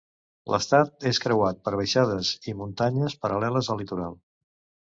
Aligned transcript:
L'estat 0.53 1.05
és 1.09 1.19
creuat 1.25 1.59
per 1.69 1.73
baixades 1.81 2.31
i 2.53 2.57
muntanyes 2.63 3.17
paral·leles 3.27 3.73
al 3.75 3.81
litoral. 3.83 4.19